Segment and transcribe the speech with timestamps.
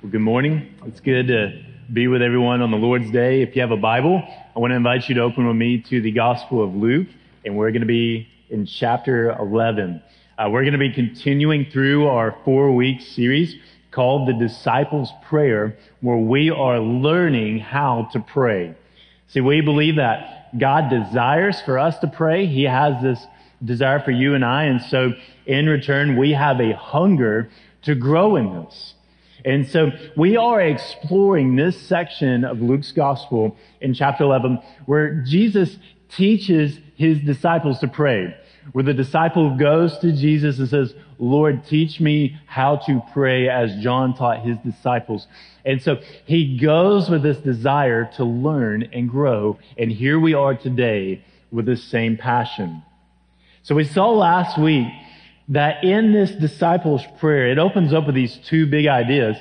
[0.00, 0.76] Well, good morning.
[0.86, 1.60] It's good to
[1.92, 3.42] be with everyone on the Lord's Day.
[3.42, 4.22] If you have a Bible,
[4.54, 7.08] I want to invite you to open with me to the Gospel of Luke,
[7.44, 10.00] and we're going to be in chapter 11.
[10.38, 13.56] Uh, we're going to be continuing through our four week series
[13.90, 18.76] called the Disciples' Prayer, where we are learning how to pray.
[19.26, 22.46] See, we believe that God desires for us to pray.
[22.46, 23.26] He has this
[23.64, 27.50] desire for you and I, and so in return, we have a hunger
[27.82, 28.94] to grow in this.
[29.44, 35.76] And so we are exploring this section of Luke's gospel in chapter 11 where Jesus
[36.08, 38.36] teaches his disciples to pray.
[38.72, 43.74] Where the disciple goes to Jesus and says, Lord, teach me how to pray as
[43.76, 45.26] John taught his disciples.
[45.64, 49.58] And so he goes with this desire to learn and grow.
[49.78, 52.82] And here we are today with the same passion.
[53.62, 54.88] So we saw last week
[55.48, 59.36] that in this disciples prayer, it opens up with these two big ideas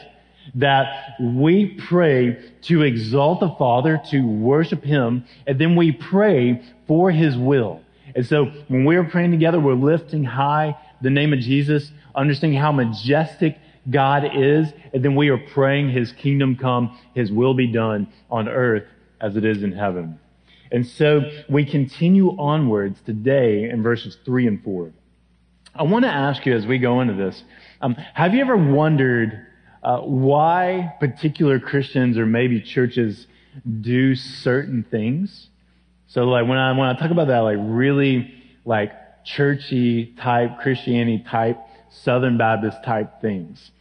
[0.55, 7.11] that we pray to exalt the Father, to worship Him, and then we pray for
[7.11, 7.81] His will.
[8.15, 12.71] And so when we're praying together, we're lifting high the name of Jesus, understanding how
[12.71, 13.57] majestic
[13.89, 18.47] God is, and then we are praying His kingdom come, His will be done on
[18.47, 18.85] earth
[19.19, 20.19] as it is in heaven.
[20.71, 24.91] And so we continue onwards today in verses three and four.
[25.77, 27.43] I want to ask you as we go into this,
[27.81, 29.45] um, have you ever wondered
[29.83, 33.27] uh, why particular Christians or maybe churches
[33.81, 35.49] do certain things?
[36.07, 38.33] So like when I when I talk about that, like really
[38.65, 38.91] like
[39.23, 43.71] churchy type Christianity type Southern Baptist type things.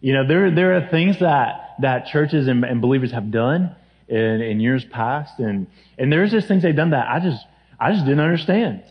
[0.00, 3.74] You know, there there are things that that churches and, and believers have done
[4.08, 5.66] in, in years past, and
[5.98, 7.44] and there's just things they've done that I just
[7.78, 8.82] I just didn't understand.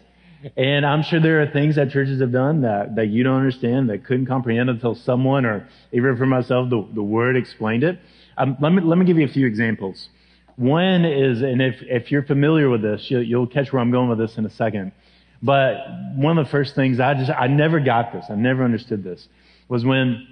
[0.55, 3.89] And I'm sure there are things that churches have done that, that you don't understand,
[3.89, 7.99] that couldn't comprehend until someone, or even for myself, the, the word explained it.
[8.37, 10.09] Um, let me, let me give you a few examples.
[10.55, 14.09] One is, and if, if you're familiar with this, you'll, you'll catch where I'm going
[14.09, 14.93] with this in a second.
[15.41, 15.77] But
[16.15, 19.27] one of the first things I just, I never got this, I never understood this,
[19.67, 20.27] was when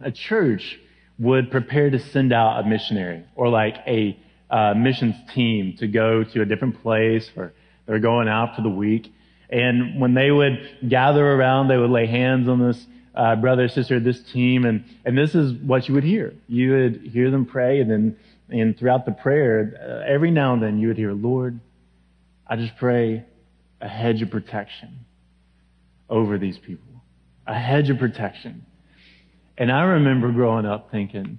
[0.00, 0.78] a church
[1.18, 4.16] would prepare to send out a missionary or like a
[4.50, 7.52] uh, missions team to go to a different place or
[7.86, 9.12] they're going out for the week.
[9.50, 13.98] And when they would gather around, they would lay hands on this uh, brother, sister,
[13.98, 16.34] this team, and and this is what you would hear.
[16.48, 18.16] You would hear them pray, and then
[18.48, 21.60] and throughout the prayer, uh, every now and then you would hear, Lord,
[22.46, 23.24] I just pray
[23.80, 25.00] a hedge of protection
[26.08, 27.02] over these people,
[27.46, 28.66] a hedge of protection.
[29.58, 31.38] And I remember growing up thinking,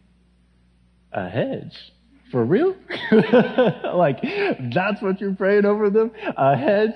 [1.11, 1.77] a hedge
[2.31, 2.75] for real?
[3.11, 4.21] like,
[4.73, 6.11] that's what you're praying over them?
[6.35, 6.95] A hedge?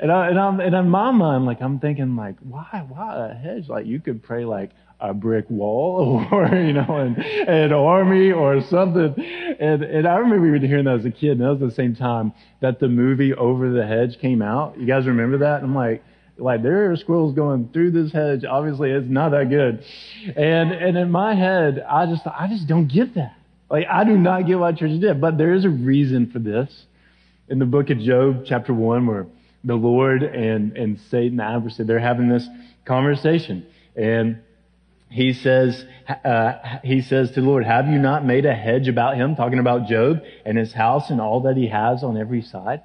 [0.00, 3.34] And, I, and I'm, and in my mind, like, I'm thinking, like, why, why a
[3.34, 3.68] hedge?
[3.68, 4.70] Like, you could pray, like,
[5.00, 9.14] a brick wall or, you know, an, an army or something.
[9.58, 11.96] And, and I remember even hearing that as a kid, and that was the same
[11.96, 14.78] time that the movie Over the Hedge came out.
[14.78, 15.62] You guys remember that?
[15.62, 16.02] And I'm like,
[16.40, 18.44] like there are squirrels going through this hedge.
[18.44, 19.84] Obviously, it's not that good.
[20.36, 23.36] And and in my head, I just I just don't get that.
[23.70, 26.86] Like, I do not get why churches did, but there is a reason for this.
[27.48, 29.26] In the book of Job, chapter 1, where
[29.62, 32.46] the Lord and, and Satan, the adversary, they're having this
[32.84, 33.66] conversation.
[33.94, 34.40] And
[35.08, 35.84] he says,
[36.24, 39.36] uh, he says to the Lord, have you not made a hedge about him?
[39.36, 42.82] Talking about Job and his house and all that he has on every side.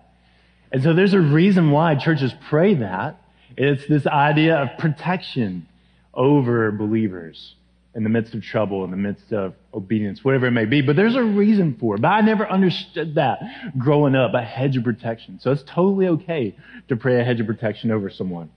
[0.71, 3.21] And so there's a reason why churches pray that.
[3.57, 5.67] It's this idea of protection
[6.13, 7.55] over believers
[7.95, 10.81] in the midst of trouble, in the midst of obedience, whatever it may be.
[10.81, 12.01] But there's a reason for it.
[12.01, 13.39] But I never understood that
[13.77, 15.39] growing up, a hedge of protection.
[15.39, 16.55] So it's totally okay
[16.89, 18.49] to pray a hedge of protection over someone.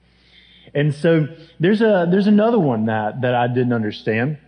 [0.74, 1.28] And so
[1.60, 4.38] there's a, there's another one that, that I didn't understand.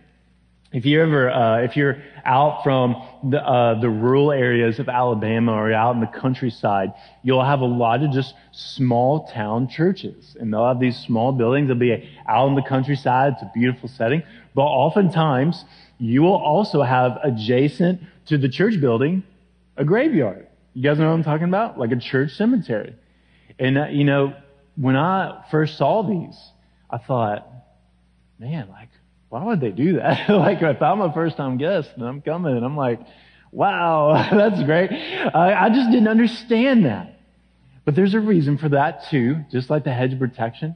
[0.73, 2.95] If you ever, uh, if you're out from
[3.29, 7.65] the, uh, the rural areas of Alabama or out in the countryside, you'll have a
[7.65, 10.37] lot of just small town churches.
[10.39, 11.67] And they'll have these small buildings.
[11.67, 13.33] They'll be out in the countryside.
[13.33, 14.23] It's a beautiful setting.
[14.53, 15.63] But oftentimes,
[15.97, 19.23] you will also have adjacent to the church building
[19.77, 20.47] a graveyard.
[20.73, 21.77] You guys know what I'm talking about?
[21.77, 22.95] Like a church cemetery.
[23.59, 24.33] And, uh, you know,
[24.75, 26.37] when I first saw these,
[26.89, 27.47] I thought,
[28.39, 28.89] man, like,
[29.29, 30.29] why would they do that?
[30.29, 32.99] like, if I'm a first time guest and I'm coming and I'm like,
[33.51, 34.91] wow, that's great.
[34.91, 37.19] I, I just didn't understand that.
[37.85, 40.75] But there's a reason for that too, just like the hedge protection.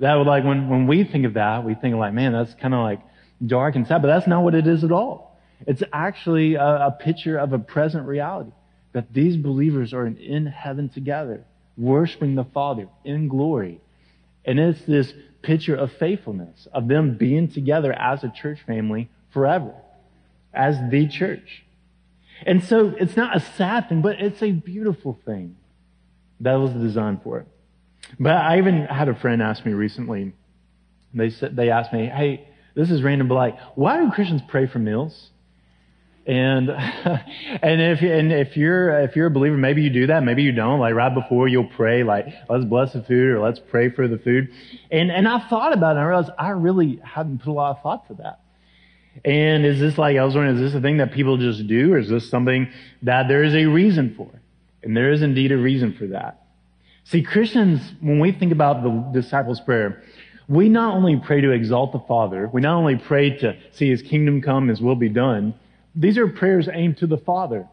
[0.00, 2.74] That would like, when, when we think of that, we think like, man, that's kind
[2.74, 3.00] of like
[3.44, 5.38] dark and sad, but that's not what it is at all.
[5.66, 8.52] It's actually a, a picture of a present reality
[8.92, 11.44] that these believers are in heaven together,
[11.76, 13.80] worshiping the Father in glory.
[14.44, 15.12] And it's this
[15.42, 19.74] picture of faithfulness, of them being together as a church family forever.
[20.52, 21.64] as the church.
[22.44, 25.56] And so it's not a sad thing, but it's a beautiful thing.
[26.40, 27.46] That was designed for it.
[28.18, 30.32] But I even had a friend ask me recently,
[31.14, 34.66] they said, they asked me, hey, this is random, but like, why do Christians pray
[34.66, 35.30] for meals?
[36.26, 40.42] And, and if, and if you're, if you're a believer, maybe you do that, maybe
[40.42, 40.78] you don't.
[40.78, 44.18] Like right before you'll pray, like, let's bless the food or let's pray for the
[44.18, 44.50] food.
[44.90, 47.76] And, and I thought about it and I realized I really hadn't put a lot
[47.76, 48.40] of thought to that.
[49.24, 51.94] And is this like, I was wondering, is this a thing that people just do
[51.94, 52.70] or is this something
[53.02, 54.30] that there is a reason for?
[54.82, 56.42] And there is indeed a reason for that.
[57.04, 60.02] See, Christians, when we think about the disciples' prayer,
[60.48, 64.02] we not only pray to exalt the Father, we not only pray to see His
[64.02, 65.54] kingdom come, His will be done,
[65.94, 67.68] these are prayers aimed to the Father.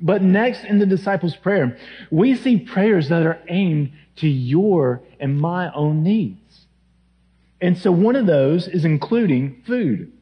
[0.00, 1.78] But next in the disciples' prayer,
[2.10, 6.66] we see prayers that are aimed to your and my own needs.
[7.60, 10.12] And so one of those is including food.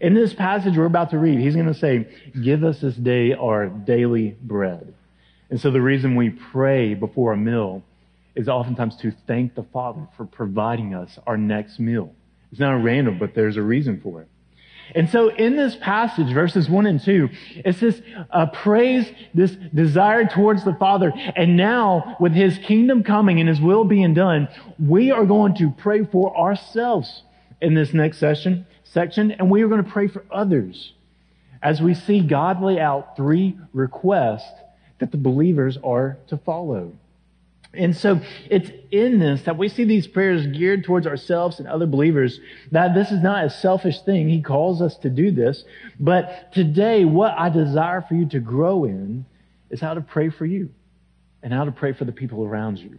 [0.00, 2.08] In this passage we're about to read, he's going to say,
[2.42, 4.94] give us this day our daily bread.
[5.50, 7.82] And so the reason we pray before a meal
[8.38, 12.14] is oftentimes to thank the Father for providing us our next meal.
[12.52, 14.28] It's not random, but there's a reason for it.
[14.94, 18.00] And so in this passage, verses 1 and 2, it's this
[18.30, 21.12] uh, praise, this desire towards the Father.
[21.36, 24.48] And now, with His kingdom coming and His will being done,
[24.78, 27.24] we are going to pray for ourselves
[27.60, 30.92] in this next session, section, and we are going to pray for others
[31.60, 34.60] as we see God lay out three requests
[35.00, 36.92] that the believers are to follow.
[37.74, 38.20] And so
[38.50, 42.40] it's in this that we see these prayers geared towards ourselves and other believers,
[42.72, 44.28] that this is not a selfish thing.
[44.28, 45.64] He calls us to do this.
[46.00, 49.26] But today, what I desire for you to grow in
[49.70, 50.70] is how to pray for you
[51.42, 52.98] and how to pray for the people around you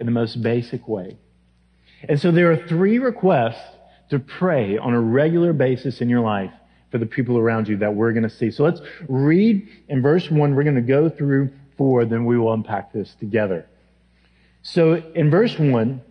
[0.00, 1.18] in the most basic way.
[2.08, 3.62] And so there are three requests
[4.10, 6.52] to pray on a regular basis in your life
[6.90, 8.50] for the people around you that we're going to see.
[8.50, 10.54] So let's read in verse one.
[10.54, 13.66] We're going to go through four, then we will unpack this together.
[14.68, 16.02] So in verse 1,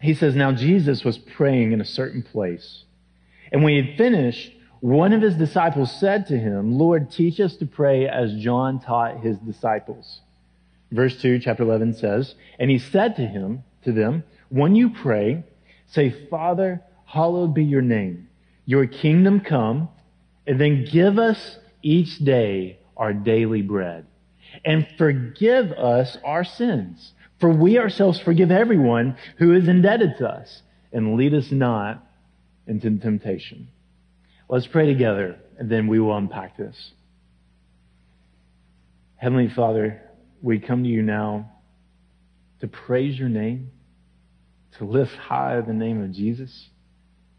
[0.00, 2.82] he says, Now Jesus was praying in a certain place.
[3.52, 4.50] And when he had finished,
[4.80, 9.20] one of his disciples said to him, Lord, teach us to pray as John taught
[9.20, 10.22] his disciples.
[10.90, 15.44] Verse 2, chapter 11 says, And he said to him, to them, When you pray,
[15.86, 18.28] say, Father, hallowed be your name.
[18.66, 19.88] Your kingdom come,
[20.48, 24.04] and then give us each day our daily bread.
[24.64, 27.12] And forgive us our sins
[27.44, 30.62] for we ourselves forgive everyone who is indebted to us,
[30.94, 32.02] and lead us not
[32.66, 33.68] into temptation.
[34.48, 36.92] Let's pray together, and then we will unpack this.
[39.16, 40.00] Heavenly Father,
[40.40, 41.52] we come to you now
[42.60, 43.72] to praise your name,
[44.78, 46.70] to lift high the name of Jesus.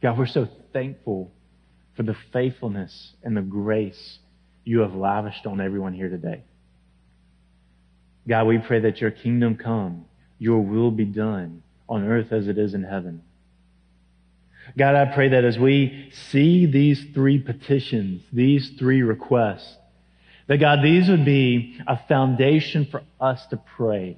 [0.04, 1.34] God, we're so thankful
[1.96, 4.19] for the faithfulness and the grace
[4.63, 6.44] you have lavished on everyone here today.
[8.27, 10.06] God, we pray that your kingdom come,
[10.39, 13.22] your will be done on earth as it is in heaven.
[14.77, 19.75] God, I pray that as we see these three petitions, these three requests,
[20.48, 24.18] that God, these would be a foundation for us to pray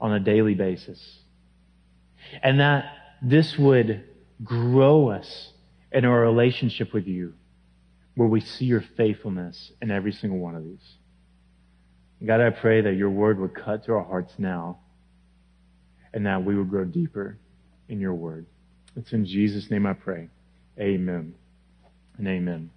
[0.00, 1.18] on a daily basis.
[2.42, 2.92] And that
[3.22, 4.04] this would
[4.44, 5.52] grow us
[5.92, 7.34] in our relationship with you,
[8.14, 10.94] where we see your faithfulness in every single one of these.
[12.24, 14.78] God, I pray that your word would cut to our hearts now
[16.12, 17.38] and that we would grow deeper
[17.88, 18.46] in your word.
[18.96, 20.28] It's in Jesus' name I pray.
[20.78, 21.34] Amen
[22.16, 22.70] and amen.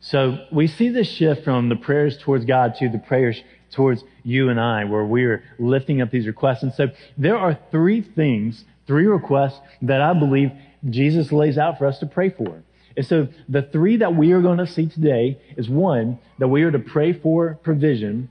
[0.00, 4.48] So we see this shift from the prayers towards God to the prayers towards you
[4.48, 6.62] and I, where we're lifting up these requests.
[6.62, 10.52] And so there are three things, three requests that I believe
[10.88, 12.62] Jesus lays out for us to pray for.
[12.96, 16.62] And so the three that we are going to see today is one, that we
[16.62, 18.30] are to pray for provision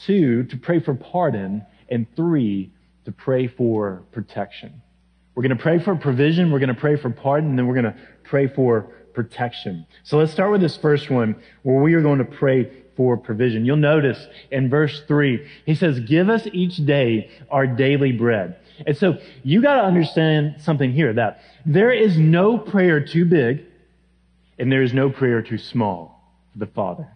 [0.00, 2.72] two, to pray for pardon, and three,
[3.04, 4.82] to pray for protection.
[5.34, 7.80] We're going to pray for provision, we're going to pray for pardon, and then we're
[7.80, 9.86] going to pray for protection.
[10.04, 13.64] So let's start with this first one where we are going to pray for provision.
[13.64, 18.56] You'll notice in verse 3, he says, Give us each day our daily bread.
[18.86, 23.64] And so you got to understand something here that there is no prayer too big
[24.58, 26.20] and there is no prayer too small
[26.52, 27.08] for the Father.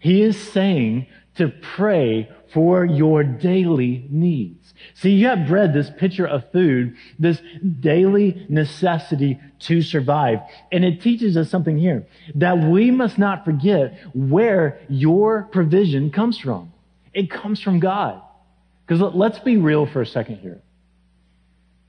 [0.00, 1.06] He is saying
[1.36, 4.74] to pray for your daily needs.
[4.94, 7.40] See, you have bread, this picture of food, this
[7.80, 10.40] daily necessity to survive.
[10.72, 16.38] And it teaches us something here that we must not forget where your provision comes
[16.38, 16.72] from.
[17.12, 18.20] It comes from God.
[18.86, 20.60] Because let's be real for a second here.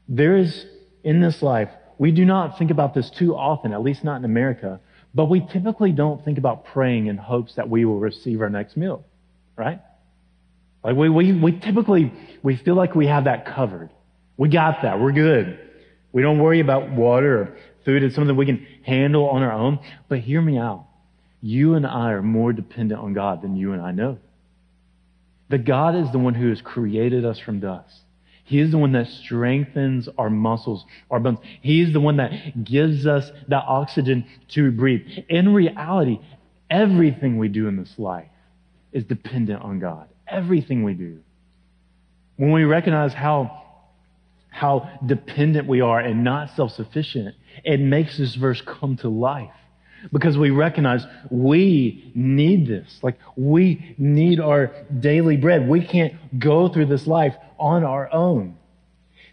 [0.07, 0.65] There is,
[1.03, 4.25] in this life, we do not think about this too often, at least not in
[4.25, 4.79] America,
[5.13, 8.77] But we typically don't think about praying in hopes that we will receive our next
[8.77, 9.03] meal,
[9.55, 9.79] right?
[10.84, 13.89] Like we, we, we typically, we feel like we have that covered.
[14.38, 15.00] We got that.
[15.00, 15.60] We're good.
[16.12, 18.03] We don't worry about water or food.
[18.03, 19.79] It's something we can handle on our own.
[20.10, 20.88] But hear me out.
[21.41, 24.20] You and I are more dependent on God than you and I know.
[25.50, 27.96] That God is the one who has created us from dust.
[28.43, 31.39] He is the one that strengthens our muscles, our bones.
[31.62, 35.08] He is the one that gives us that oxygen to breathe.
[35.29, 36.20] In reality,
[36.70, 38.30] everything we do in this life
[38.91, 40.07] is dependent on God.
[40.27, 41.19] Everything we do.
[42.38, 43.63] When we recognize how,
[44.50, 49.51] how dependent we are and not self-sufficient, it makes this verse come to life
[50.12, 53.00] because we recognize we need this.
[53.01, 55.67] Like we need our daily bread.
[55.67, 58.57] We can't go through this life on our own.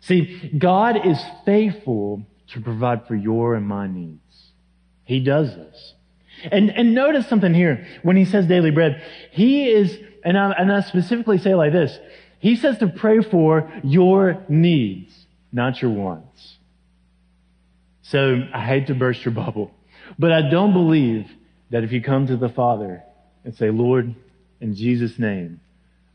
[0.01, 4.53] See, God is faithful to provide for your and my needs.
[5.05, 5.95] He does this.
[6.51, 9.03] And, and notice something here when he says daily bread.
[9.33, 11.99] He is, and I, and I specifically say like this,
[12.39, 15.13] he says to pray for your needs,
[15.53, 16.59] not your wants.
[18.03, 19.73] So I hate to burst your bubble.
[20.19, 21.31] But I don't believe
[21.71, 23.03] that if you come to the Father
[23.45, 24.15] and say, Lord,
[24.61, 25.61] in Jesus' name,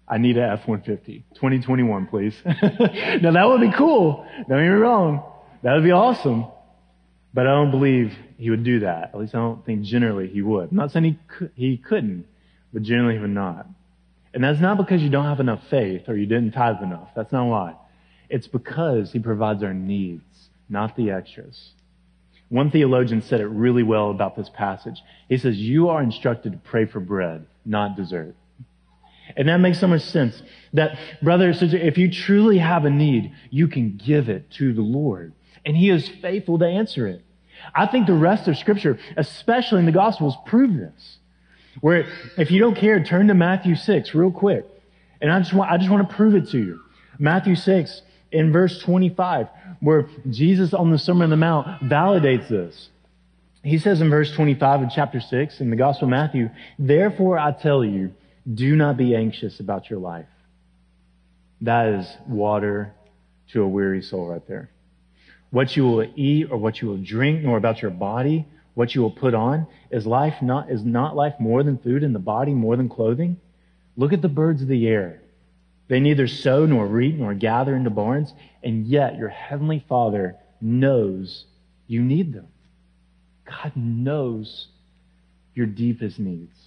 [0.07, 1.23] I need an F-150.
[1.35, 2.35] 2021, please.
[2.45, 4.25] now that would be cool.
[4.35, 5.23] Don't get me wrong.
[5.61, 6.47] That would be awesome.
[7.33, 9.11] But I don't believe he would do that.
[9.13, 10.69] At least I don't think generally he would.
[10.71, 12.25] I'm not saying he, could, he couldn't,
[12.71, 13.67] but generally he would not.
[14.33, 17.09] And that's not because you don't have enough faith or you didn't tithe enough.
[17.15, 17.75] That's not why.
[18.29, 21.71] It's because he provides our needs, not the extras.
[22.49, 25.01] One theologian said it really well about this passage.
[25.27, 28.35] He says, you are instructed to pray for bread, not dessert.
[29.35, 30.41] And that makes so much sense.
[30.73, 34.81] That, brother sister, if you truly have a need, you can give it to the
[34.81, 35.33] Lord.
[35.65, 37.23] And He is faithful to answer it.
[37.73, 41.17] I think the rest of Scripture, especially in the Gospels, prove this.
[41.81, 44.65] Where, if you don't care, turn to Matthew 6 real quick.
[45.21, 46.81] And I just want, I just want to prove it to you.
[47.17, 48.01] Matthew 6,
[48.31, 49.47] in verse 25,
[49.79, 52.89] where Jesus on the Sermon on the Mount validates this.
[53.63, 57.53] He says in verse 25 of chapter 6 in the Gospel of Matthew, Therefore I
[57.53, 58.13] tell you,
[58.51, 60.27] do not be anxious about your life.
[61.61, 62.93] That is water
[63.51, 64.69] to a weary soul right there.
[65.53, 69.03] What you will eat or what you will drink, nor about your body, what you
[69.03, 72.55] will put on, is life not, is not life more than food and the body
[72.55, 73.37] more than clothing?
[73.95, 75.21] Look at the birds of the air.
[75.89, 78.33] They neither sow nor reap nor gather into barns,
[78.63, 81.45] and yet your heavenly Father knows
[81.85, 82.47] you need them.
[83.45, 84.69] God knows
[85.53, 86.57] your deepest needs.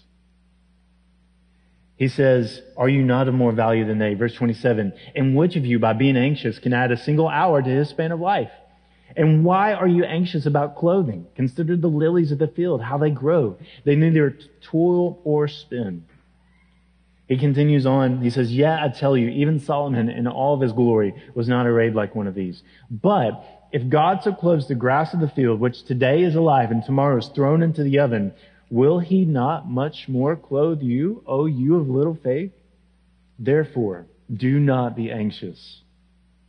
[1.96, 4.14] He says, Are you not of more value than they?
[4.14, 7.68] Verse 27 And which of you, by being anxious, can add a single hour to
[7.68, 8.52] his span of life?
[9.14, 11.26] And why are you anxious about clothing?
[11.36, 13.56] Consider the lilies of the field, how they grow.
[13.84, 16.04] They neither toil or spin.
[17.28, 18.22] He continues on.
[18.22, 21.66] He says, Yeah, I tell you, even Solomon in all of his glory was not
[21.66, 22.62] arrayed like one of these.
[22.90, 26.84] But if God so clothes the grass of the field, which today is alive and
[26.84, 28.32] tomorrow is thrown into the oven,
[28.70, 32.52] will he not much more clothe you, O you of little faith?
[33.38, 35.82] Therefore, do not be anxious.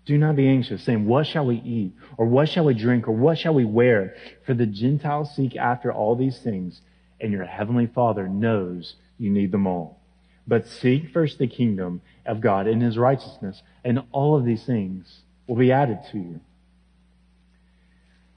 [0.07, 1.91] Do not be anxious, saying, What shall we eat?
[2.15, 3.09] Or what shall we drink?
[3.09, 4.15] Or what shall we wear?
[4.45, 6.79] For the Gentiles seek after all these things,
[7.19, 9.99] and your heavenly Father knows you need them all.
[10.47, 15.23] But seek first the kingdom of God and his righteousness, and all of these things
[15.45, 16.39] will be added to you.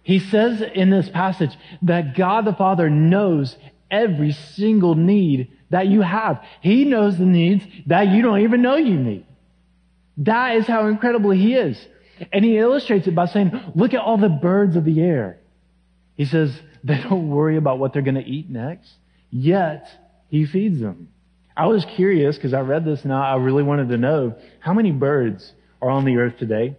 [0.03, 3.57] He says in this passage that God the Father knows
[3.93, 6.43] every single need that you have.
[6.63, 9.27] He knows the needs that you don't even know you need.
[10.21, 11.79] That is how incredible He is.
[12.33, 15.41] And He illustrates it by saying, look at all the birds of the air.
[16.17, 18.93] He says, they don't worry about what they're going to eat next,
[19.31, 19.89] yet
[20.29, 21.09] He feeds them.
[21.57, 24.93] I was curious because I read this and I really wanted to know how many
[24.93, 26.77] birds are on the earth today.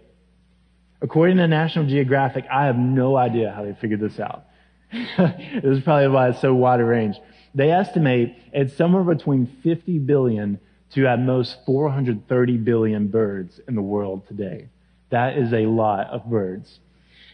[1.00, 4.44] According to National Geographic, I have no idea how they figured this out.
[4.92, 7.16] this is probably why it's so wide a range.
[7.54, 10.60] They estimate it's somewhere between 50 billion
[10.94, 14.68] to at most 430 billion birds in the world today.
[15.10, 16.80] That is a lot of birds.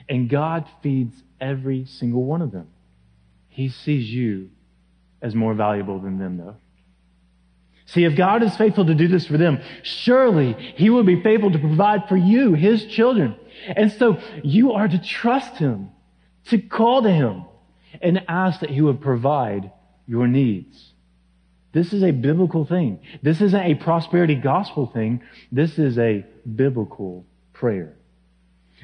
[0.09, 2.69] And God feeds every single one of them.
[3.49, 4.51] He sees you
[5.21, 6.57] as more valuable than them though.
[7.87, 11.51] See, if God is faithful to do this for them, surely He will be faithful
[11.51, 13.35] to provide for you, His children.
[13.67, 15.89] And so you are to trust Him,
[16.49, 17.47] to call to Him,
[18.03, 19.73] and ask that He would provide
[20.07, 20.93] your needs.
[21.73, 23.01] This is a biblical thing.
[23.23, 25.23] This isn't a prosperity gospel thing.
[25.53, 26.25] This is a
[26.57, 27.95] biblical prayer.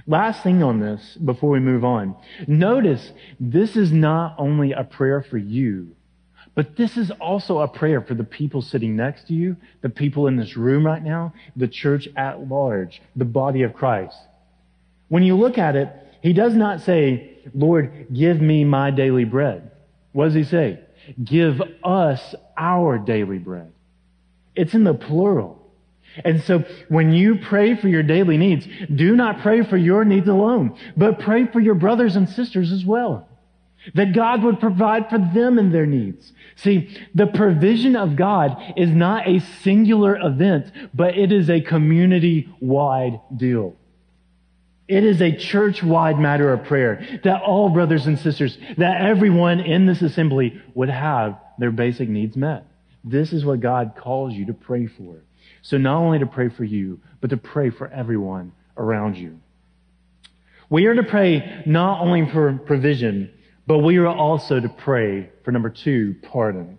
[0.07, 2.14] Last thing on this before we move on.
[2.47, 5.97] Notice this is not only a prayer for you,
[6.55, 10.26] but this is also a prayer for the people sitting next to you, the people
[10.26, 14.17] in this room right now, the church at large, the body of Christ.
[15.09, 15.88] When you look at it,
[16.23, 19.71] he does not say, Lord, give me my daily bread.
[20.12, 20.81] What does he say?
[21.23, 23.73] Give us our daily bread.
[24.55, 25.61] It's in the plural.
[26.25, 30.29] And so when you pray for your daily needs, do not pray for your needs
[30.29, 33.29] alone, but pray for your brothers and sisters as well.
[33.95, 36.33] That God would provide for them and their needs.
[36.57, 43.21] See, the provision of God is not a singular event, but it is a community-wide
[43.37, 43.77] deal.
[44.87, 49.87] It is a church-wide matter of prayer that all brothers and sisters, that everyone in
[49.87, 52.67] this assembly would have their basic needs met.
[53.03, 55.17] This is what God calls you to pray for.
[55.62, 59.41] So not only to pray for you, but to pray for everyone around you.
[60.69, 63.31] We are to pray not only for provision,
[63.67, 66.79] but we are also to pray for number two, pardon.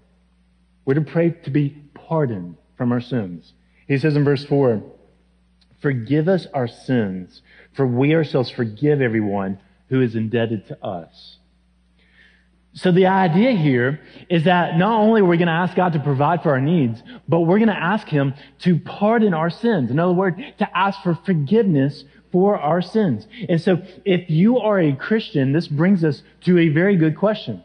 [0.84, 3.54] We're to pray to be pardoned from our sins.
[3.88, 4.84] He says in verse four,
[5.82, 7.42] forgive us our sins,
[7.76, 11.38] for we ourselves forgive everyone who is indebted to us.
[12.74, 16.00] So the idea here is that not only are we going to ask God to
[16.00, 19.92] provide for our needs, but we're going to ask Him to pardon our sins.
[19.92, 22.04] In other words, to ask for forgiveness
[22.34, 23.28] for our sins.
[23.48, 27.64] And so if you are a Christian, this brings us to a very good question.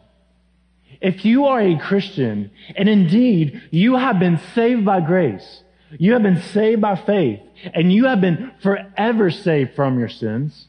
[1.01, 5.63] If you are a Christian, and indeed you have been saved by grace,
[5.99, 7.39] you have been saved by faith,
[7.73, 10.67] and you have been forever saved from your sins,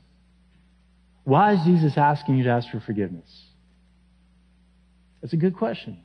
[1.24, 3.44] why is Jesus asking you to ask for forgiveness?
[5.20, 5.98] That's a good question.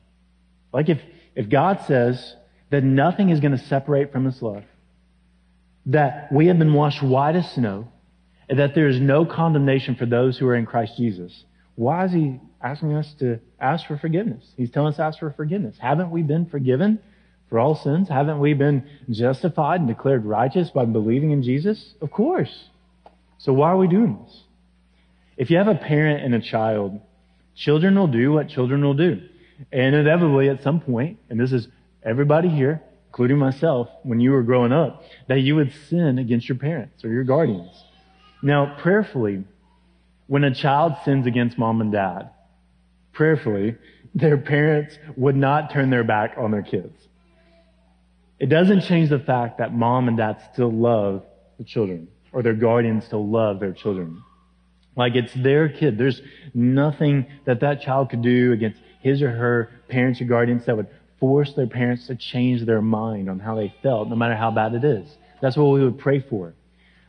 [0.72, 1.00] Like if,
[1.34, 2.36] if God says
[2.70, 4.64] that nothing is going to separate from his love,
[5.86, 7.88] that we have been washed white as snow,
[8.48, 11.44] and that there is no condemnation for those who are in Christ Jesus,
[11.74, 14.44] why is he asking us to ask for forgiveness?
[14.56, 15.76] He's telling us to ask for forgiveness.
[15.78, 16.98] Haven't we been forgiven
[17.48, 18.08] for all sins?
[18.08, 21.94] Haven't we been justified and declared righteous by believing in Jesus?
[22.00, 22.68] Of course.
[23.38, 24.42] So why are we doing this?
[25.36, 27.00] If you have a parent and a child
[27.58, 29.20] Children will do what children will do.
[29.72, 31.66] And inevitably at some point, and this is
[32.04, 36.56] everybody here, including myself, when you were growing up, that you would sin against your
[36.56, 37.72] parents or your guardians.
[38.42, 39.42] Now, prayerfully,
[40.28, 42.30] when a child sins against mom and dad,
[43.12, 43.74] prayerfully,
[44.14, 46.96] their parents would not turn their back on their kids.
[48.38, 51.24] It doesn't change the fact that mom and dad still love
[51.58, 54.22] the children, or their guardians still love their children.
[54.96, 55.98] Like it's their kid.
[55.98, 56.20] There's
[56.54, 60.88] nothing that that child could do against his or her parents or guardians that would
[61.20, 64.74] force their parents to change their mind on how they felt, no matter how bad
[64.74, 65.08] it is.
[65.40, 66.54] That's what we would pray for.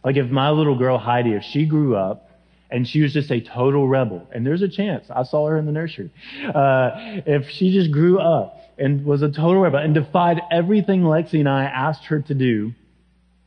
[0.04, 2.29] Like if my little girl Heidi, if she grew up
[2.72, 5.66] and she was just a total rebel, and there's a chance, I saw her in
[5.66, 6.12] the nursery,
[6.44, 6.92] uh,
[7.26, 11.50] if she just grew up and was a total rebel and defied everything Lexi and
[11.50, 12.74] I asked her to do,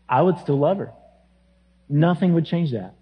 [0.09, 0.93] I would still love her.
[1.89, 2.95] Nothing would change that.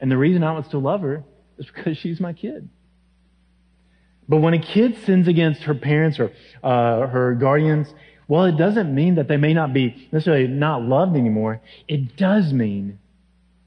[0.00, 1.24] And the reason I would still love her
[1.58, 2.68] is because she's my kid.
[4.28, 7.92] But when a kid sins against her parents or uh, her guardians,
[8.26, 11.60] well, it doesn't mean that they may not be necessarily not loved anymore.
[11.88, 12.98] It does mean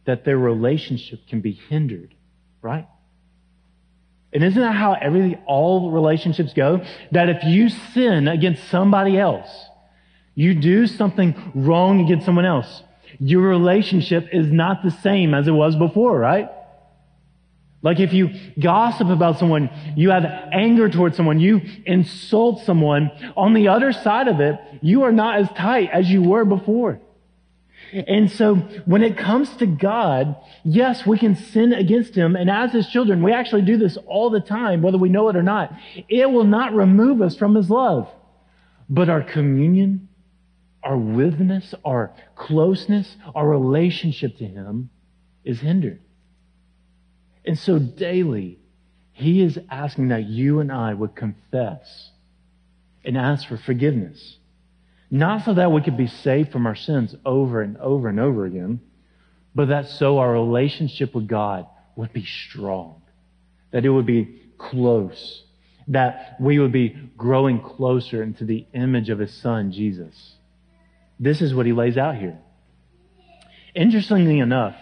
[0.07, 2.15] that their relationship can be hindered,
[2.61, 2.87] right?
[4.33, 6.83] And isn't that how every all relationships go?
[7.11, 9.49] That if you sin against somebody else,
[10.33, 12.83] you do something wrong against someone else,
[13.19, 16.49] your relationship is not the same as it was before, right?
[17.81, 23.53] Like if you gossip about someone, you have anger towards someone, you insult someone, on
[23.53, 26.99] the other side of it, you are not as tight as you were before.
[27.93, 32.35] And so when it comes to God, yes, we can sin against Him.
[32.35, 35.35] And as His children, we actually do this all the time, whether we know it
[35.35, 35.73] or not.
[36.09, 38.09] It will not remove us from His love.
[38.89, 40.07] But our communion
[40.87, 44.89] our witness, our closeness, our relationship to Him
[45.43, 45.99] is hindered.
[47.45, 48.59] And so daily,
[49.11, 52.11] He is asking that you and I would confess
[53.03, 54.36] and ask for forgiveness.
[55.09, 58.45] Not so that we could be saved from our sins over and over and over
[58.45, 58.81] again,
[59.55, 61.65] but that so our relationship with God
[61.95, 63.01] would be strong,
[63.71, 65.43] that it would be close,
[65.87, 70.35] that we would be growing closer into the image of His Son, Jesus.
[71.19, 72.37] This is what he lays out here.
[73.73, 74.75] Interestingly enough,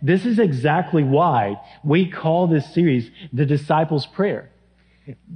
[0.00, 4.51] this is exactly why we call this series the disciples' prayer.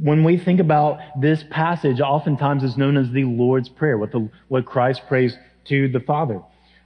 [0.00, 4.30] When we think about this passage, oftentimes it's known as the Lord's Prayer, what, the,
[4.48, 6.40] what Christ prays to the Father.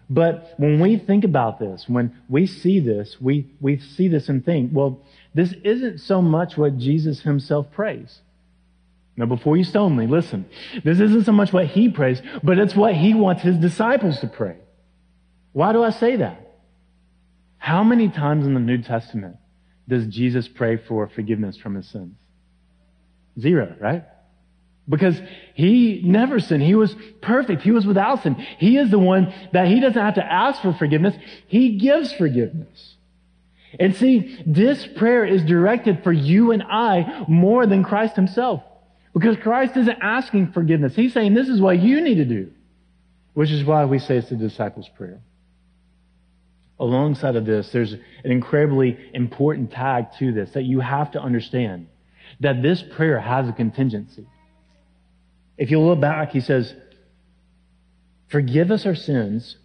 [0.08, 4.44] But when we think about this, when we see this, we, we see this and
[4.44, 5.02] think, well,
[5.34, 8.20] this isn't so much what Jesus himself prays.
[9.16, 10.46] Now, before you stone me, listen.
[10.82, 14.26] This isn't so much what he prays, but it's what he wants his disciples to
[14.26, 14.56] pray.
[15.52, 16.56] Why do I say that?
[17.58, 19.36] How many times in the New Testament
[19.86, 22.14] does Jesus pray for forgiveness from his sins?
[23.38, 24.04] Zero, right?
[24.88, 25.20] Because
[25.54, 26.62] he never sinned.
[26.62, 27.62] He was perfect.
[27.62, 28.34] He was without sin.
[28.34, 31.14] He is the one that he doesn't have to ask for forgiveness.
[31.46, 32.96] He gives forgiveness.
[33.78, 38.62] And see, this prayer is directed for you and I more than Christ himself.
[39.12, 40.94] Because Christ isn't asking forgiveness.
[40.96, 42.50] He's saying this is what you need to do.
[43.34, 45.20] Which is why we say it's the disciples' prayer.
[46.80, 51.88] Alongside of this, there's an incredibly important tag to this that you have to understand
[52.40, 54.26] that this prayer has a contingency.
[55.56, 56.74] If you look back, he says,
[58.28, 59.56] Forgive us our sins,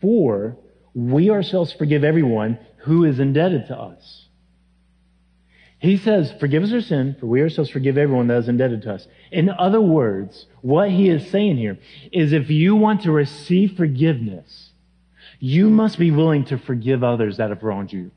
[0.00, 0.56] for
[0.94, 4.26] we ourselves forgive everyone who is indebted to us.
[5.78, 8.94] He says, Forgive us our sin, for we ourselves forgive everyone that is indebted to
[8.94, 9.06] us.
[9.30, 11.78] In other words, what he is saying here
[12.12, 14.72] is if you want to receive forgiveness,
[15.38, 18.10] you must be willing to forgive others that have wronged you.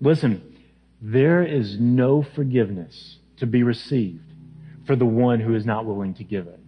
[0.00, 0.51] Listen,
[1.02, 4.22] there is no forgiveness to be received
[4.86, 6.60] for the one who is not willing to give it.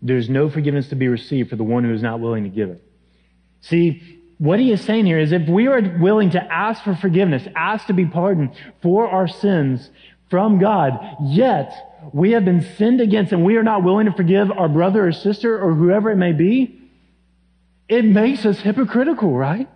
[0.00, 2.70] There's no forgiveness to be received for the one who is not willing to give
[2.70, 2.82] it.
[3.60, 7.46] See, what he is saying here is if we are willing to ask for forgiveness,
[7.54, 8.50] ask to be pardoned
[8.80, 9.90] for our sins
[10.30, 14.50] from God, yet we have been sinned against and we are not willing to forgive
[14.50, 16.80] our brother or sister or whoever it may be,
[17.88, 19.68] it makes us hypocritical, right?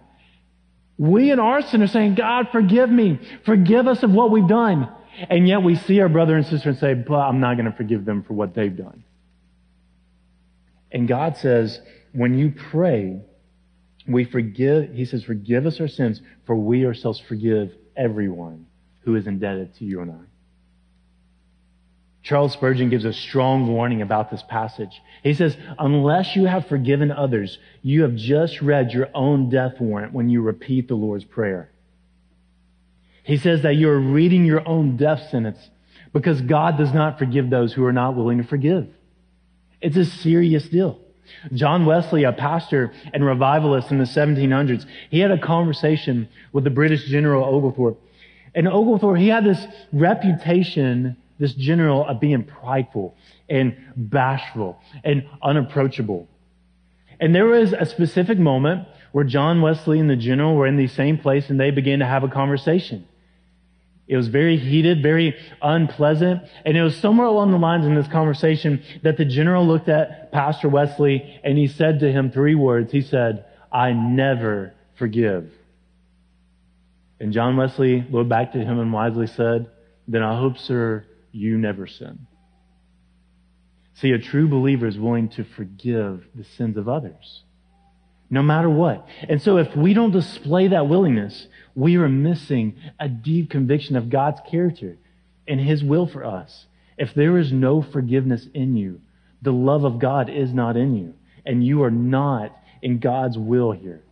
[1.00, 3.18] We in our sin are saying, God, forgive me.
[3.46, 4.86] Forgive us of what we've done.
[5.30, 7.74] And yet we see our brother and sister and say, but I'm not going to
[7.74, 9.02] forgive them for what they've done.
[10.92, 11.80] And God says,
[12.12, 13.22] when you pray,
[14.06, 18.66] we forgive, he says, forgive us our sins, for we ourselves forgive everyone
[18.98, 20.29] who is indebted to you and I.
[22.22, 25.00] Charles Spurgeon gives a strong warning about this passage.
[25.22, 30.12] He says, unless you have forgiven others, you have just read your own death warrant
[30.12, 31.70] when you repeat the Lord's Prayer.
[33.22, 35.58] He says that you're reading your own death sentence
[36.12, 38.88] because God does not forgive those who are not willing to forgive.
[39.80, 41.00] It's a serious deal.
[41.54, 46.70] John Wesley, a pastor and revivalist in the 1700s, he had a conversation with the
[46.70, 48.00] British General Oglethorpe.
[48.54, 53.16] And Oglethorpe, he had this reputation, this general, of being prideful
[53.48, 56.28] and bashful and unapproachable.
[57.18, 60.86] And there was a specific moment where John Wesley and the general were in the
[60.86, 63.08] same place and they began to have a conversation.
[64.06, 66.42] It was very heated, very unpleasant.
[66.64, 70.32] And it was somewhere along the lines in this conversation that the general looked at
[70.32, 72.92] Pastor Wesley and he said to him three words.
[72.92, 75.52] He said, I never forgive.
[77.20, 79.70] And John Wesley looked back to him and wisely said,
[80.08, 82.26] Then I hope, sir, you never sin.
[83.94, 87.42] See, a true believer is willing to forgive the sins of others
[88.30, 89.06] no matter what.
[89.28, 94.08] And so if we don't display that willingness, we are missing a deep conviction of
[94.08, 94.96] God's character
[95.48, 96.66] and His will for us.
[96.96, 99.00] If there is no forgiveness in you,
[99.42, 101.14] the love of God is not in you,
[101.44, 104.04] and you are not in God's will here.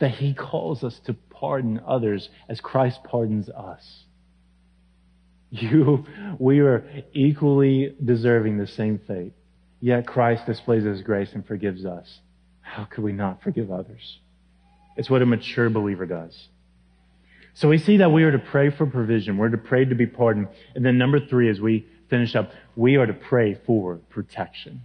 [0.00, 4.04] That He calls us to pardon others as Christ pardons us.
[5.52, 6.06] You,
[6.38, 9.34] we are equally deserving the same fate.
[9.80, 12.20] Yet Christ displays His grace and forgives us.
[12.62, 14.18] How could we not forgive others?
[14.96, 16.48] It's what a mature believer does.
[17.52, 19.36] So we see that we are to pray for provision.
[19.36, 20.48] We're to pray to be pardoned.
[20.74, 24.80] And then number three, as we finish up, we are to pray for protection.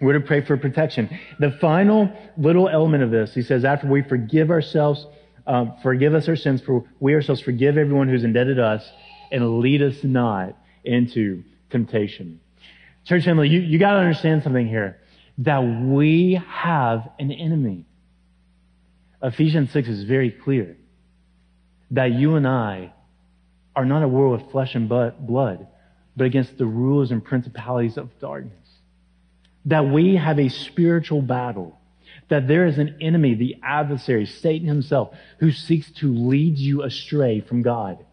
[0.00, 1.08] We're to pray for protection.
[1.38, 5.06] The final little element of this, he says, after we forgive ourselves,
[5.46, 8.90] um, forgive us our sins, for we ourselves forgive everyone who's indebted to us,
[9.30, 12.40] and lead us not into temptation.
[13.04, 15.00] Church family, you, you got to understand something here
[15.38, 17.86] that we have an enemy.
[19.22, 20.76] Ephesians 6 is very clear
[21.90, 22.92] that you and I
[23.74, 25.66] are not at war with flesh and blood,
[26.16, 28.54] but against the rulers and principalities of darkness.
[29.66, 31.78] That we have a spiritual battle.
[32.28, 37.40] That there is an enemy, the adversary, Satan himself, who seeks to lead you astray
[37.40, 38.04] from God.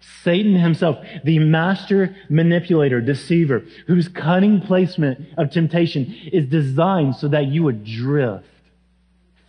[0.00, 7.46] Satan himself, the master manipulator, deceiver, whose cunning placement of temptation is designed so that
[7.46, 8.46] you would drift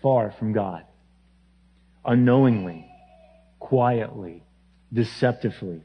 [0.02, 0.84] far from God.
[2.06, 2.90] Unknowingly,
[3.60, 4.44] quietly,
[4.92, 5.84] deceptively,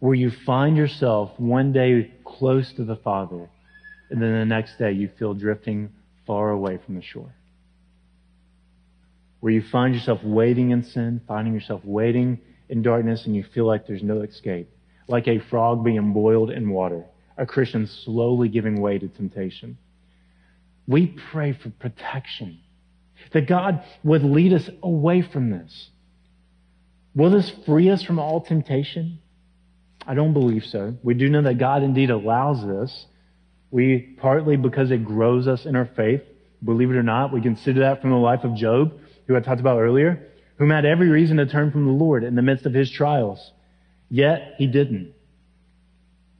[0.00, 3.48] where you find yourself one day close to the Father,
[4.10, 5.90] and then the next day you feel drifting
[6.26, 7.34] far away from the shore.
[9.40, 13.66] Where you find yourself waiting in sin, finding yourself waiting in darkness, and you feel
[13.66, 14.70] like there's no escape.
[15.06, 17.04] Like a frog being boiled in water.
[17.36, 19.78] A Christian slowly giving way to temptation.
[20.86, 22.60] We pray for protection.
[23.32, 25.90] That God would lead us away from this.
[27.14, 29.18] Will this free us from all temptation?
[30.06, 30.96] I don't believe so.
[31.02, 33.06] We do know that God indeed allows this.
[33.70, 36.22] We, partly because it grows us in our faith,
[36.64, 39.60] believe it or not, we consider that from the life of Job, who I talked
[39.60, 40.28] about earlier,
[40.58, 43.52] whom had every reason to turn from the Lord in the midst of his trials.
[44.10, 45.14] Yet he didn't.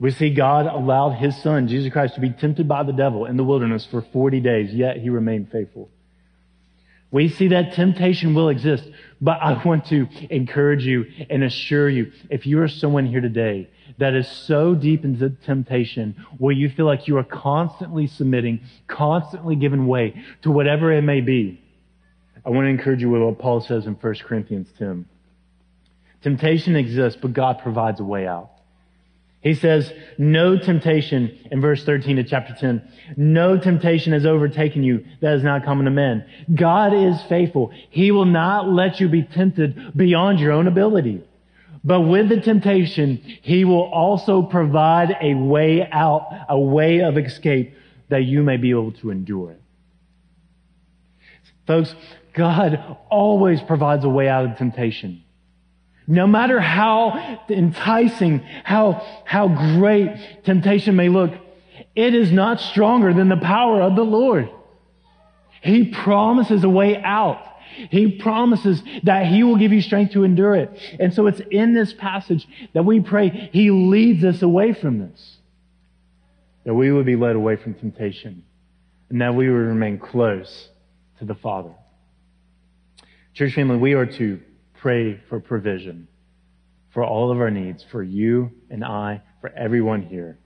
[0.00, 3.36] We see God allowed his son, Jesus Christ, to be tempted by the devil in
[3.36, 5.90] the wilderness for 40 days, yet he remained faithful.
[7.10, 8.84] We see that temptation will exist,
[9.20, 13.70] but I want to encourage you and assure you, if you are someone here today
[13.96, 19.56] that is so deep into temptation where you feel like you are constantly submitting, constantly
[19.56, 21.62] giving way to whatever it may be,
[22.44, 25.06] I want to encourage you with what Paul says in 1 Corinthians 10.
[26.22, 28.50] Temptation exists, but God provides a way out.
[29.40, 32.82] He says, no temptation in verse 13 of chapter 10.
[33.16, 36.24] No temptation has overtaken you that is not common to men.
[36.52, 37.70] God is faithful.
[37.88, 41.22] He will not let you be tempted beyond your own ability.
[41.84, 47.74] But with the temptation, He will also provide a way out, a way of escape
[48.08, 49.62] that you may be able to endure it.
[51.66, 51.94] Folks,
[52.38, 55.24] God always provides a way out of temptation.
[56.06, 61.32] No matter how enticing, how, how great temptation may look,
[61.94, 64.48] it is not stronger than the power of the Lord.
[65.60, 67.44] He promises a way out.
[67.90, 70.70] He promises that He will give you strength to endure it.
[70.98, 75.36] And so it's in this passage that we pray He leads us away from this.
[76.64, 78.44] That we would be led away from temptation
[79.10, 80.68] and that we would remain close
[81.18, 81.74] to the Father.
[83.38, 84.40] Church family, we are to
[84.80, 86.08] pray for provision
[86.92, 90.40] for all of our needs, for you and I, for everyone here.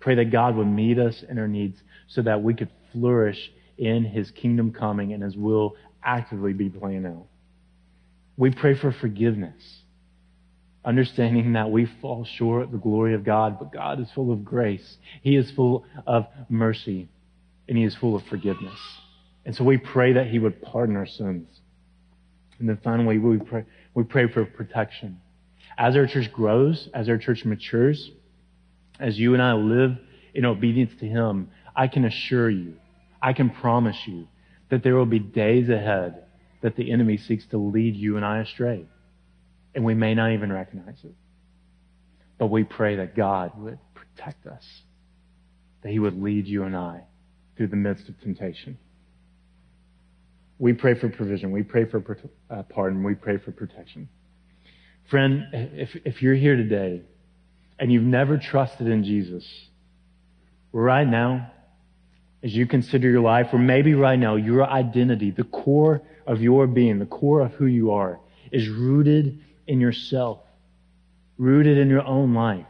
[0.00, 3.38] Pray that God would meet us in our needs so that we could flourish
[3.78, 7.26] in His kingdom coming and His will actively be playing out.
[8.36, 9.62] We pray for forgiveness,
[10.84, 14.44] understanding that we fall short of the glory of God, but God is full of
[14.44, 14.96] grace.
[15.22, 17.06] He is full of mercy,
[17.68, 18.80] and He is full of forgiveness.
[19.46, 21.46] And so we pray that He would pardon our sins.
[22.62, 25.20] And then finally, we pray, we pray for protection.
[25.76, 28.08] As our church grows, as our church matures,
[29.00, 29.98] as you and I live
[30.32, 32.76] in obedience to Him, I can assure you,
[33.20, 34.28] I can promise you
[34.70, 36.22] that there will be days ahead
[36.60, 38.86] that the enemy seeks to lead you and I astray.
[39.74, 41.16] And we may not even recognize it.
[42.38, 44.64] But we pray that God would protect us,
[45.82, 47.06] that He would lead you and I
[47.56, 48.78] through the midst of temptation.
[50.62, 51.50] We pray for provision.
[51.50, 52.16] We pray for
[52.48, 53.02] uh, pardon.
[53.02, 54.08] We pray for protection.
[55.10, 57.02] Friend, if, if you're here today
[57.80, 59.44] and you've never trusted in Jesus,
[60.70, 61.50] right now,
[62.44, 66.68] as you consider your life, or maybe right now, your identity, the core of your
[66.68, 68.20] being, the core of who you are,
[68.52, 70.38] is rooted in yourself,
[71.38, 72.66] rooted in your own life,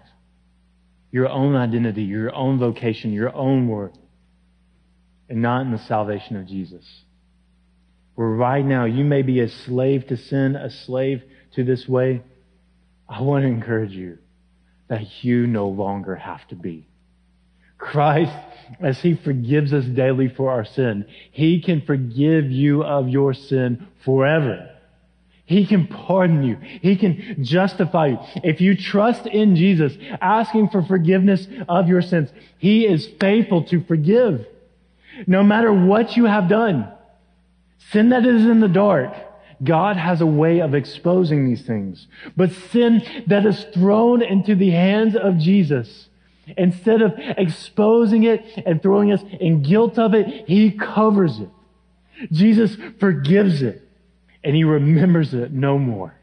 [1.11, 3.93] your own identity, your own vocation, your own work,
[5.29, 6.87] and not in the salvation of Jesus
[8.15, 11.23] where right now you may be a slave to sin, a slave
[11.55, 12.23] to this way,
[13.09, 14.19] I want to encourage you
[14.89, 16.87] that you no longer have to be.
[17.79, 18.37] Christ,
[18.81, 23.89] as He forgives us daily for our sin, He can forgive you of your sin
[24.05, 24.69] forever.
[25.45, 26.57] He can pardon you.
[26.57, 28.19] He can justify you.
[28.37, 33.83] If you trust in Jesus, asking for forgiveness of your sins, He is faithful to
[33.85, 34.47] forgive.
[35.27, 36.91] No matter what you have done,
[37.91, 39.15] Sin that is in the dark,
[39.63, 42.07] God has a way of exposing these things.
[42.37, 46.09] But sin that is thrown into the hands of Jesus,
[46.57, 51.51] instead of exposing it and throwing us in guilt of it, He covers it.
[52.31, 53.89] Jesus forgives it
[54.43, 56.15] and He remembers it no more.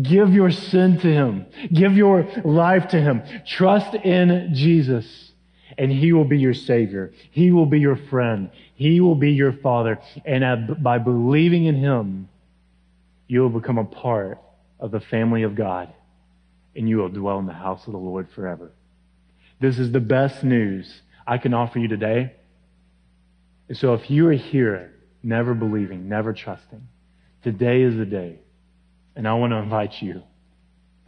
[0.00, 1.46] Give your sin to Him.
[1.72, 3.22] Give your life to Him.
[3.46, 5.27] Trust in Jesus
[5.78, 7.12] and He will be your Savior.
[7.30, 8.50] He will be your friend.
[8.74, 9.98] He will be your Father.
[10.26, 12.28] And by believing in Him,
[13.28, 14.38] you will become a part
[14.80, 15.92] of the family of God
[16.74, 18.70] and you will dwell in the house of the Lord forever.
[19.60, 22.34] This is the best news I can offer you today.
[23.72, 26.86] So if you are here never believing, never trusting,
[27.42, 28.38] today is the day.
[29.16, 30.22] And I want to invite you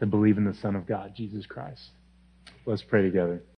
[0.01, 1.91] to believe in the Son of God, Jesus Christ.
[2.67, 3.43] Let's pray together.